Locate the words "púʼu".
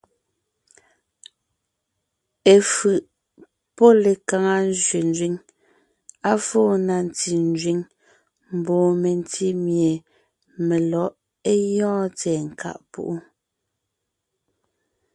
12.91-13.13